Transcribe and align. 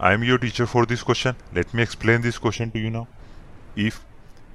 I 0.00 0.12
am 0.12 0.22
your 0.22 0.38
teacher 0.38 0.64
for 0.64 0.86
this 0.86 1.02
question. 1.02 1.34
Let 1.52 1.74
me 1.74 1.82
explain 1.82 2.20
this 2.20 2.38
question 2.38 2.70
to 2.70 2.78
you 2.78 2.88
now. 2.88 3.08
If 3.74 4.04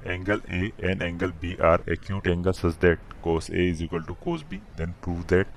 angle 0.06 0.40
A 0.50 0.72
and 0.82 1.04
angle 1.04 1.34
B 1.42 1.58
are 1.60 1.82
acute 1.86 2.28
angles 2.28 2.60
such 2.60 2.80
that 2.80 3.00
cos 3.22 3.50
A 3.50 3.66
is 3.72 3.82
equal 3.82 4.04
to 4.04 4.16
cos 4.24 4.42
B, 4.42 4.62
then 4.78 4.94
prove 5.02 5.28
that 5.28 5.48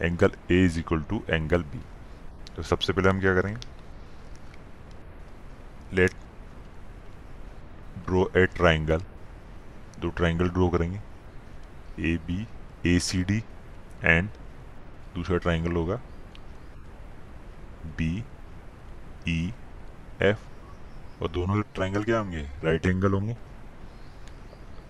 angle 0.00 0.30
A 0.48 0.54
is 0.54 0.78
equal 0.78 1.02
to 1.12 1.22
angle 1.38 1.66
B. 1.74 1.82
तो 2.56 2.62
सबसे 2.62 2.92
पहले 2.92 3.08
हम 3.08 3.20
क्या 3.20 3.34
करेंगे 3.34 3.58
let 5.96 6.12
draw 8.06 8.24
a 8.36 8.46
triangle 8.56 9.02
दो 10.00 10.08
triangle 10.16 10.48
draw 10.50 10.68
करेंगे 10.70 11.00
A 12.10 12.16
B 12.26 12.46
A 12.86 12.98
C 13.10 13.22
D 13.24 13.42
and 14.04 14.28
दूसरा 15.14 15.38
triangle 15.46 15.76
होगा 15.76 16.00
बी 17.98 18.12
ई 19.28 19.52
एफ़ 20.22 21.22
और 21.22 21.30
दोनों 21.30 21.60
ट्राइंगल 21.74 22.04
क्या 22.04 22.18
होंगे? 22.18 22.42
राइट 22.64 22.86
एंगल 22.86 23.12
होंगे। 23.12 23.32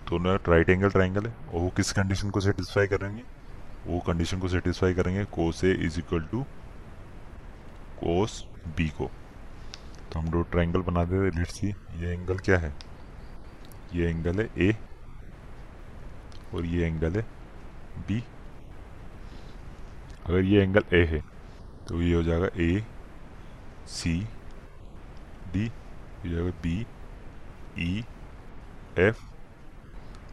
दोनों 0.09 0.37
राइट 0.47 0.69
एंगल 0.69 0.89
ट्राइंगल 0.89 1.25
है। 1.25 1.33
और 1.47 1.59
वो 1.59 1.69
किस 1.75 1.91
कंडीशन 1.91 2.29
को 2.29 2.39
सेटिस्फाई 2.41 2.87
करेंगे? 2.87 3.23
वो 3.87 3.99
कंडीशन 4.07 4.39
को 4.39 4.47
सेटिस्फाई 4.47 4.93
करेंगे 4.93 5.23
cos 5.31 5.63
A 5.63 5.71
is 5.85 5.99
equal 5.99 6.21
to 6.31 6.43
cos 7.99 8.45
B 8.77 8.87
को। 8.97 9.09
तो 10.11 10.19
हम 10.19 10.29
दो 10.29 10.41
ट्राइंगल 10.51 10.81
बना 10.81 11.03
दे 11.05 11.29
लेट्स 11.29 11.59
सी 11.59 11.67
ये 11.67 12.13
एंगल 12.13 12.37
क्या 12.39 12.57
है? 12.57 12.73
ये 13.93 14.09
एंगल 14.09 14.39
है 14.39 14.49
ए 14.59 14.75
और 16.53 16.65
ये 16.65 16.87
एंगल 16.87 17.15
है 17.15 17.21
बी 18.07 18.23
अगर 20.25 20.43
ये 20.43 20.61
एंगल 20.63 20.83
ए 20.93 21.03
है 21.05 21.21
तो 21.87 22.01
ये 22.01 22.13
हो 22.15 22.23
जाएगा 22.23 22.47
ए 22.57 22.83
सी 23.89 24.19
डी 25.53 25.65
हो 25.65 26.29
जाएगा 26.29 26.51
बी 26.63 26.85
ई 27.79 28.03
एफ़ 28.99 29.19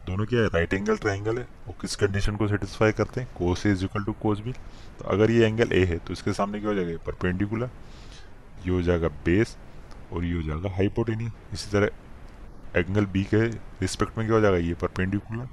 दोनों 0.07 0.25
क्या 0.25 0.39
है? 0.39 0.47
राइट 0.47 0.73
एंगल 0.73 0.97
ट्राइंगल 0.97 1.37
है। 1.37 1.43
वो 1.67 1.73
किस 1.81 1.95
कंडीशन 1.95 2.35
को 2.35 2.47
सेटिस्फाई 2.47 2.91
करते 2.91 3.21
हैं? 3.21 3.29
Cos 3.37 3.65
is 3.65 3.83
equal 3.85 4.03
to 4.03 4.13
cos 4.21 4.39
B 4.39 4.51
तो 4.51 5.05
अगर 5.05 5.31
ये 5.31 5.47
एंगल 5.47 5.73
ए 5.73 5.83
है 5.85 5.97
तो 5.97 6.13
इसके 6.13 6.33
सामने 6.33 6.59
क्या 6.59 6.69
हो 6.69 6.75
जाएगा? 6.75 6.97
परपेंडिकुलर 7.05 7.69
ये 8.65 8.71
हो 8.71 8.81
जाएगा 8.81 9.07
बेस 9.25 9.55
और 10.13 10.25
ये 10.25 10.33
हो 10.33 10.41
जाएगा 10.41 10.69
हाइपोटेनियस 10.75 11.31
इसी 11.53 11.71
तरह 11.71 12.79
एंगल 12.79 13.05
बी 13.05 13.23
के 13.23 13.45
रिस्पेक्ट 13.45 14.17
में 14.17 14.25
क्या 14.27 14.35
हो 14.35 14.41
जाएगा? 14.41 14.57
ये 14.57 14.73
परपेंडिकुलर 14.81 15.47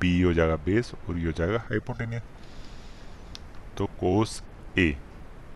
बी 0.00 0.20
हो 0.20 0.32
जाएगा 0.32 0.56
बेस 0.66 0.92
और 1.08 1.18
ये 1.18 1.26
हो 1.26 1.32
जाएगा 1.32 1.58
हाइपोटेनियस 1.68 2.22
तो 3.78 3.86
कोस 4.00 4.42
ए 4.78 4.90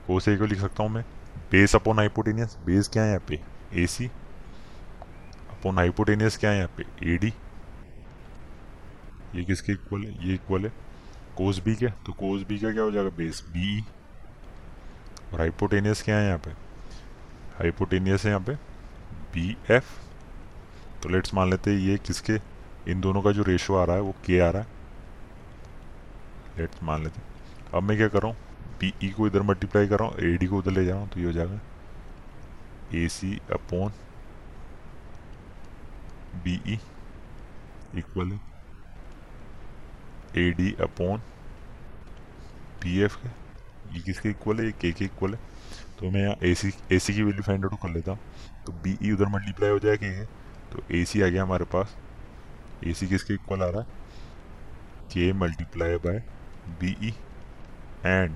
कोस 0.07 0.29
ए 0.29 0.37
को 0.37 0.47
लिख 0.47 0.61
सकता 0.61 0.83
हूँ 0.83 0.91
मैं। 0.93 1.05
बेस 1.51 1.75
अपॉन 1.77 1.99
हाइपोटेनियस 1.99 2.57
बेस 2.67 2.89
क्या 2.89 3.03
है 3.03 3.09
यहाँ 3.09 3.25
पे? 3.29 3.41
ए 3.75 3.87
सी 3.87 4.07
अपॉन 5.51 5.79
हाइपोटेनियस 5.79 6.37
क्या 6.37 6.51
है 6.51 6.57
यहाँ 6.57 6.71
पे? 6.77 6.85
ए 7.05 7.17
डी 7.19 7.33
ये 9.35 9.45
किसके 9.45 9.73
इक्वल 9.73 10.05
है? 10.05 10.13
ये 10.27 10.35
इक्वल 10.35 10.65
है. 10.65 10.73
कोस 11.37 11.63
बी 11.65 11.75
के 11.77 11.89
तो 12.07 12.13
कोस 12.13 12.43
बी 12.49 12.59
का 12.59 12.73
क्या 12.73 12.83
हो 12.83 12.91
जाएगा? 12.91 13.11
बेस 13.17 13.43
बी 13.49 13.81
और 15.33 15.41
हाइपोटेनियस 15.41 16.03
क्या 16.03 16.17
है 16.17 16.27
यहाँ 16.27 16.39
पे? 16.39 16.51
हाइपोटेनियस 17.59 18.25
है 18.25 18.31
यहाँ 18.31 18.45
पे 18.47 18.55
बी 19.35 19.57
एफ़ 19.71 19.97
तो 21.03 21.09
लेट्स 21.09 21.35
मान 21.35 21.51
लेते 21.51 21.71
हैं 21.71 21.79
ये 21.79 21.97
किसके? 21.99 22.39
इन 22.91 23.01
दोनों 23.01 23.23
का 23.23 23.33
जो 23.33 23.43
रेशो 23.43 23.75
आ 23.77 23.85
रहा 23.85 23.97
है, 23.97 24.03
वो 24.03 24.15
के 24.27 24.39
आ 24.41 24.51
रहा 24.51 24.63
है. 24.63 24.69
लेट्स 26.59 26.83
मान 26.83 27.03
लेते 27.03 27.21
हैं. 27.21 27.27
अब 27.75 27.83
मैं 27.83 27.97
क्या 27.97 28.09
कर 28.09 28.23
रहा 28.23 28.33
हूँ? 28.33 28.37
पी 28.81 28.93
ई 29.03 29.09
को 29.11 29.27
इधर 29.27 29.43
मल्टीप्लाई 29.43 29.89
कर 29.89 29.99
रहा 29.99 30.09
हूँ 30.09 30.19
ए 30.25 30.37
डी 30.39 30.47
को 30.47 30.59
उधर 30.59 30.71
ले 30.71 30.85
जा 30.85 30.93
रहा 30.93 31.01
हूँ 31.01 31.09
तो 31.11 31.21
ये 31.21 31.27
हो 31.27 31.33
जाएगा 31.33 31.61
A 32.95 33.09
C 33.09 33.41
upon 33.53 33.93
B 36.45 36.61
E 36.67 36.79
equal 37.99 38.33
है। 38.33 38.41
A 40.37 40.51
D 40.57 40.75
upon 40.83 41.19
P 42.83 42.99
F 43.03 43.17
के 43.17 43.29
ये 43.95 44.01
किसके 44.03 44.29
इक्वल 44.31 44.59
है? 44.61 44.65
ये 44.67 44.73
के 44.81 44.93
के 44.93 45.05
इक्वल 45.05 45.35
है। 45.35 45.41
तो 45.99 46.11
मैं 46.11 46.23
यहाँ 46.23 46.37
ए 46.45 46.55
सी 46.55 46.73
ए 46.93 46.99
सी 46.99 47.15
की 47.15 47.23
वैल्यू 47.23 47.43
फाइंड 47.43 47.65
आउट 47.65 47.81
कर 47.83 47.91
लेता 47.91 48.13
हूँ। 48.13 48.19
तो 48.67 48.73
बी 48.83 48.97
ई 49.03 49.13
उधर 49.13 49.29
मल्टीप्लाई 49.29 49.71
हो 49.71 49.79
जाएगा 49.79 50.09
के 50.09 50.25
तो 50.73 50.83
ए 50.97 51.05
सी 51.05 51.23
आ 51.23 51.27
गया 51.27 51.43
हमारे 51.43 51.65
पास। 51.75 51.97
ए 52.87 52.93
सी 52.95 53.07
किसके 53.09 53.35
इक्वल 53.35 53.63
आ 53.63 53.69
रहा 53.69 53.81
है? 53.81 53.87
के 55.13 55.33
multiply 55.33 55.97
by 55.97 56.23
B 56.81 56.97
E 57.03 57.15
and 58.05 58.35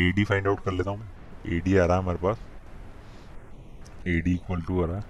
A 0.00 0.10
D 0.12 0.24
find 0.24 0.46
out 0.48 0.64
कर 0.64 0.72
लेता 0.72 0.90
हूँ 0.90 0.98
मैं। 0.98 1.08
ए 1.46 1.60
डी 1.60 1.76
आ 1.76 1.84
रहा 1.84 1.96
है 1.96 2.02
हमारे 2.02 2.18
पास। 2.18 2.38
ए 4.08 4.20
डी 4.20 4.34
इक्वल 4.34 4.62
टू 4.62 4.82
आ 4.82 4.86
रहा 4.86 4.96
है। 4.96 5.04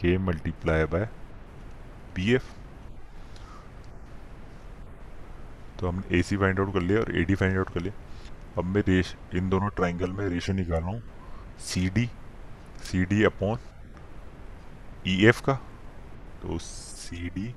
के 0.00 0.16
मल्टीप्लाई 0.18 0.84
बाय 0.84 1.08
बी 2.14 2.32
एफ़ 2.34 2.50
तो 5.80 5.88
हमने 5.88 6.18
ए 6.18 6.22
सी 6.22 6.36
फाइंड 6.36 6.60
आउट 6.60 6.72
कर 6.74 6.80
लिया 6.80 7.00
और 7.00 7.16
ए 7.16 7.24
डी 7.24 7.34
फाइंड 7.34 7.56
आउट 7.58 7.72
कर 7.74 7.80
लिया। 7.80 7.92
अब 8.58 8.64
मैं 8.64 8.82
रेश, 8.88 9.14
इन 9.34 9.48
दोनों 9.48 9.68
ट्राइंगल 9.68 10.10
में 10.10 10.28
रेशो 10.28 10.52
निकाल 10.52 10.80
रहा 10.80 10.90
हूँ। 10.90 11.02
C 11.60 11.88
D 11.90 12.08
C 12.82 13.04
D 13.04 13.22
upon 13.24 13.58
E 15.06 15.24
F 15.26 15.42
का। 15.42 15.54
तो 16.42 16.58
C 16.58 17.28
D 17.28 17.54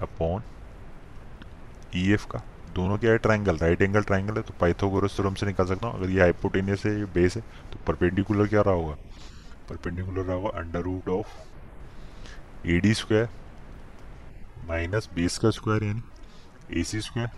upon 0.00 0.42
E 1.96 2.12
F 2.12 2.26
का। 2.26 2.42
दोनों 2.74 2.96
क्या 2.98 3.10
है 3.10 3.18
ट्राइंगल 3.18 3.56
राइट 3.58 3.82
एंगल 3.82 4.02
ट्राइंगल 4.02 4.36
है 4.36 4.42
तो 4.42 4.54
पाइथागोरस 4.60 5.16
थ्योरम 5.16 5.34
से 5.34 5.46
निकाल 5.46 5.66
सकता 5.66 5.86
हूँ। 5.86 5.98
अगर 5.98 6.10
ये 6.10 6.20
हाइपोटेनियस 6.20 6.84
है, 6.86 6.98
ये 6.98 7.04
बेस 7.14 7.36
है 7.36 7.42
तो 7.72 7.78
परपेंडिकुलर 7.86 8.46
क्या 8.48 8.60
रहा 8.62 8.74
होगा? 8.74 8.94
परपेंडिकुलर 9.68 10.22
रहा 10.22 10.36
होगा 10.36 10.58
under 10.58 10.80
root 10.82 11.08
of 11.08 11.26
A 12.66 12.78
D 12.80 12.94
square 12.94 13.28
minus 14.68 15.08
base 15.14 15.38
का 15.38 15.50
स्क्वायर 15.50 15.84
यानी 15.84 16.02
A 16.80 16.82
C 16.84 17.00
square 17.00 17.28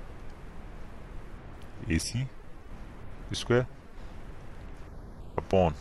A 1.92 1.98
C 1.98 2.26
square 3.34 3.66
upon 5.38 5.74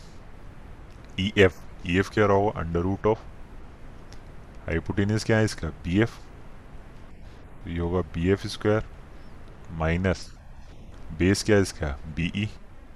E 1.20 1.32
F 1.38 1.60
E 1.86 1.98
F 1.98 2.10
क्या 2.10 2.26
रहा 2.26 2.36
होगा? 2.36 2.60
अंडर 2.60 2.80
रूट 2.80 3.06
ऑफ़ 3.06 3.18
हाइपोटेनियस 4.66 5.24
क्या 5.24 5.36
है 5.38 5.44
इसका? 5.44 5.68
बी 5.84 6.00
एफ़ 6.02 6.18
ये 7.68 7.78
होगा 7.78 8.00
B 8.14 8.28
F 8.30 8.46
square 8.48 8.82
minus 9.78 10.30
base 11.18 11.42
क्या 11.42 11.56
है 11.56 11.62
इसका? 11.62 11.88
बी 12.16 12.30
ई 12.36 12.46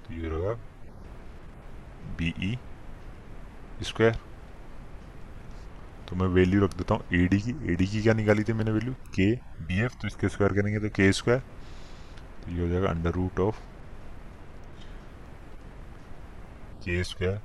तो 0.07 0.13
ये 0.13 0.29
होगा 0.29 0.53
बी 2.17 2.33
ई 2.43 2.57
स्क्वायर 3.83 4.15
तो 6.09 6.15
मैं 6.15 6.27
वैल्यू 6.33 6.63
रख 6.63 6.73
देता 6.77 6.95
हूँ 6.95 7.03
ए 7.13 7.25
डी 7.27 7.39
की। 7.41 7.51
ए 7.71 7.75
डी 7.75 7.87
की 7.87 8.01
क्या 8.01 8.13
निकाली 8.13 8.43
थी 8.43 8.53
मैंने 8.53 8.71
वैल्यू 8.71 8.93
के 9.15 9.31
बी 9.67 9.79
एफ़ 9.85 9.97
तो 10.01 10.07
इसके 10.07 10.29
स्क्वायर 10.29 10.53
करेंगे 10.53 10.79
तो 10.79 10.89
के 10.95 11.11
स्क्वायर 11.13 11.39
तो 11.39 12.51
ये 12.51 12.61
हो 12.61 12.67
जाएगा 12.69 12.89
under 12.89 13.11
root 13.11 13.39
of 13.39 13.59
K 16.85 17.03
square 17.03 17.41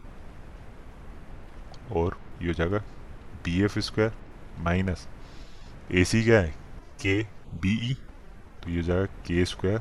और 1.97 2.17
ये 2.43 2.49
हो 2.49 2.55
जाएगा 2.55 2.79
B 3.45 3.61
F 3.65 3.79
square 3.81 4.13
minus 4.65 5.07
A 5.93 6.05
C 6.05 6.23
क्या 6.25 6.41
है? 6.41 6.55
के 7.03 7.23
बी 7.63 7.79
ई 7.91 7.97
तो 8.65 8.71
ये 8.71 8.83
जाएगा 8.83 9.05
के 9.27 9.45
स्क्वायर 9.45 9.79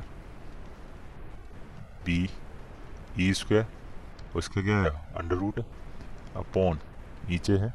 बी 2.06 2.28
ई 3.20 3.32
स्क्वायर 3.34 3.66
उसका 4.36 4.62
क्या 4.62 4.76
है? 4.76 4.90
अंडर 5.16 5.36
रूट 5.36 5.58
अपॉन 6.36 6.78
नीचे 7.28 7.52
है। 7.58 7.68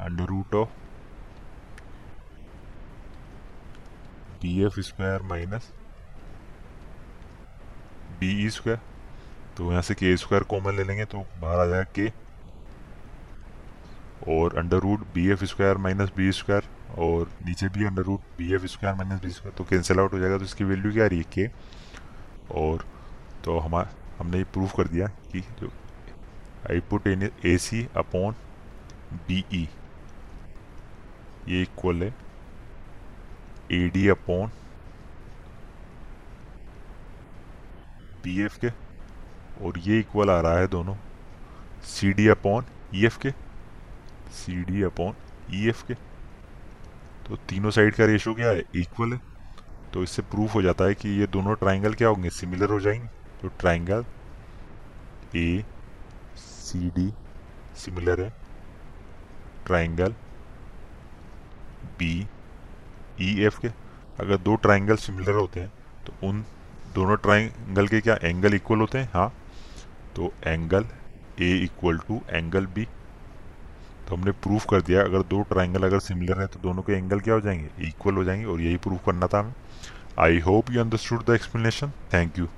Under 0.00 0.24
root 0.24 0.54
of 0.54 0.68
B 4.42 4.60
F 4.64 4.80
square 4.80 5.22
minus 5.22 5.72
B 8.20 8.30
E 8.44 8.48
square 8.50 8.80
तो 9.56 9.70
यहाँ 9.70 9.82
से 9.82 9.94
के 9.94 10.16
स्क्वायर 10.16 10.42
कॉमन 10.50 10.76
ले 10.76 10.84
लेंगे 10.84 11.04
तो 11.04 11.18
बाहर 11.40 11.60
आ 11.60 11.66
जाएगा 11.66 11.90
के 11.98 12.08
और 14.32 14.56
under 14.58 14.78
root 14.78 15.06
B 15.14 15.28
F 15.32 15.44
square 15.44 15.76
minus 15.78 16.10
B 16.16 16.30
square 16.32 16.68
और 16.98 17.30
नीचे 17.46 17.68
भी 17.68 17.84
under 17.84 18.02
root 18.02 18.20
B 18.38 18.52
F 18.54 18.66
square 18.66 18.96
minus 18.96 19.22
B 19.22 19.30
square 19.30 19.56
तो 19.58 19.64
कैंसिल 19.64 20.00
आउट 20.00 20.12
हो 20.12 20.18
जाएगा 20.18 20.38
तो 20.38 20.44
इसकी 20.44 20.64
वैल्यू 20.64 20.92
क्या 20.92 21.06
रही 21.06 21.18
है 21.18 21.24
के 21.32 21.46
और 22.60 22.84
तो 23.44 23.58
हमारा 23.58 23.90
हमने 24.18 24.38
ये 24.38 24.44
प्रूव 24.44 24.68
कर 24.76 24.88
दिया 24.88 25.06
कि 25.32 25.40
जो 25.60 25.72
I 26.70 26.80
put 26.80 27.06
in 27.06 27.30
A 27.46 27.56
C 27.58 27.86
upon 27.96 28.34
B 29.28 29.44
E 29.54 29.68
ये 31.48 31.62
इक्वल 31.62 32.02
है 32.02 32.14
A 33.72 33.88
D 33.94 34.08
upon 34.08 34.50
B 38.24 38.40
F 38.42 38.58
के, 38.64 38.68
और 39.64 39.78
ये 39.78 39.98
इक्वल 40.00 40.30
आ 40.30 40.40
रहा 40.40 40.58
है 40.58 40.66
दोनों 40.66 40.94
C 41.84 42.12
D 42.12 42.26
upon 42.28 42.64
E 42.94 43.04
F 43.06 43.18
के 43.18 43.30
C 44.34 44.62
D 44.64 44.82
upon 44.82 45.14
E 45.54 45.68
F 45.68 45.84
के। 45.86 45.94
तो 47.28 47.36
तीनों 47.48 47.70
साइड 47.70 47.94
का 47.94 48.04
रेशो 48.04 48.34
क्या 48.34 48.48
है? 48.48 48.62
इक्वल 48.76 49.12
है। 49.12 49.20
तो 49.92 50.02
इससे 50.02 50.22
प्रूफ 50.22 50.54
हो 50.54 50.62
जाता 50.62 50.84
है 50.84 50.94
कि 50.94 51.08
ये 51.20 51.26
दोनों 51.26 51.54
ट्राइंगल 51.54 51.94
क्या 51.94 52.08
होंगे? 52.08 52.30
सिमिलर 52.30 52.70
हो 52.70 52.80
जाएँगे। 52.80 53.08
तो 53.42 53.48
triangle 53.60 54.04
A 55.36 55.64
C 56.36 56.88
D 56.90 57.10
similar 57.76 58.20
है। 58.20 58.28
ट्राइंगल 59.66 60.14
बी 61.98 62.12
ई 63.20 63.34
एफ़ 63.46 63.58
के। 63.60 63.68
अगर 64.20 64.36
दो 64.38 64.54
ट्राइंगल 64.56 64.96
सिमिलर 64.96 65.34
होते 65.34 65.60
हैं 65.60 65.72
तो 66.06 66.12
उन 66.28 66.44
दोनों 66.94 67.16
ट्राइंगल 67.16 67.88
के 67.88 68.00
क्या 68.00 68.18
एंगल 68.22 68.54
इक्वल 68.54 68.80
होते 68.80 68.98
हैं? 68.98 69.08
हाँ। 69.14 69.32
तो 70.16 70.32
angle 70.46 70.86
A 71.40 71.50
equal 71.64 71.98
to 71.98 72.20
angle 72.30 72.66
B 72.66 72.86
तो 74.08 74.16
हमने 74.16 74.30
प्रूफ 74.32 74.66
कर 74.70 74.80
दिया, 74.80 75.02
अगर 75.02 75.22
दो 75.22 75.42
ट्राइंगल 75.42 75.82
अगर 75.82 75.98
सिमिलर 76.00 76.40
है 76.40 76.46
तो 76.46 76.60
दोनों 76.62 76.82
के 76.82 76.92
एंगल 76.92 77.20
क्या 77.20 77.34
हो 77.34 77.40
जाएँगे? 77.40 77.88
इक्वल 77.88 78.14
हो 78.14 78.24
जाएँगे 78.24 78.44
और 78.44 78.60
यही 78.60 78.76
प्रूफ 78.76 79.04
करना 79.06 79.26
था 79.26 79.38
हमें। 79.38 79.54
I 80.18 80.38
hope 80.40 80.70
you 80.70 80.80
understood 80.80 81.24
the 81.26 81.30
explanation 81.30 81.92
thank 82.14 82.38
you 82.38 82.48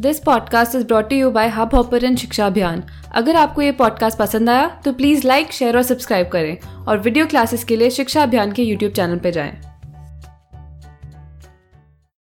this 0.00 0.18
podcast 0.18 0.74
is 0.74 0.84
brought 0.86 1.12
you 1.12 1.30
by 1.30 1.48
Hub 1.48 1.74
Hopper 1.74 2.14
Shiksha 2.16 2.46
Abhiyan 2.46 2.82
अगर 3.12 3.36
आपको 3.36 3.62
ये 3.62 3.72
पॉडकास्ट 3.72 4.18
पसंद 4.18 4.50
आया 4.50 4.68
तो 4.84 4.92
प्लीज़ 4.92 5.26
लाइक 5.26 5.52
शेयर 5.52 5.76
और 5.76 5.82
सब्सक्राइब 5.82 6.28
करें। 6.28 6.58
और 6.60 6.98
वीडियो 6.98 7.26
क्लासेस 7.26 7.64
के 7.64 7.76
लिए 7.76 7.90
शिक्षा 7.90 8.22
अभियान 8.22 8.52
के 8.52 8.62
यूट्यूब 8.62 8.92
चैनल 8.92 9.18
पर 9.18 9.30
जाएँ। 9.30 9.67